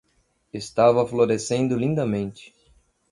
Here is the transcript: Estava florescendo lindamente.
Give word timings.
Estava 0.51 1.05
florescendo 1.05 1.77
lindamente. 1.77 2.51